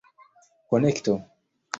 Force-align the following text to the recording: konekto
konekto 0.69 1.15